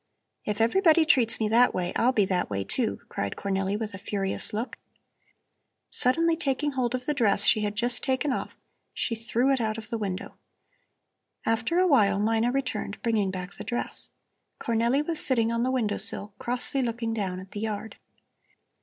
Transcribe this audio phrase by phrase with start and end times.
[0.45, 3.99] "If everybody treats me that way I'll be that way, too," cried Cornelli with a
[3.99, 4.79] furious look.
[5.91, 8.53] Suddenly taking hold of the dress she had just taken off
[8.95, 10.37] she threw it out of the window.
[11.45, 14.09] After a while Mina returned, bringing back the dress.
[14.59, 17.97] Cornelli was sitting on the window sill crossly looking down at the yard.